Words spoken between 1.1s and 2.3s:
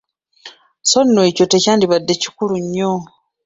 ekyo tekyandibadde